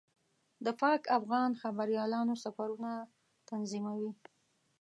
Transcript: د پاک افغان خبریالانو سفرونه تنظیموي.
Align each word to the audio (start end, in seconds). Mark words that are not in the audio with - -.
د 0.65 0.67
پاک 0.81 1.01
افغان 1.17 1.51
خبریالانو 1.61 2.33
سفرونه 2.43 2.91
تنظیموي. 3.49 4.11